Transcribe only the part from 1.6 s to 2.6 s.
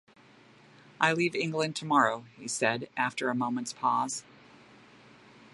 tomorrow,” he